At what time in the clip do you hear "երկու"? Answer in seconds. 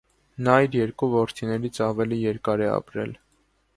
0.77-1.09